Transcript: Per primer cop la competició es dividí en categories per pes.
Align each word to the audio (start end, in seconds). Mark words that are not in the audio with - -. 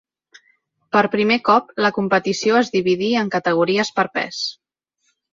Per 0.95 1.01
primer 1.15 1.35
cop 1.49 1.67
la 1.85 1.91
competició 1.97 2.57
es 2.61 2.71
dividí 2.77 3.09
en 3.21 3.29
categories 3.35 3.93
per 3.99 4.07
pes. 4.17 4.41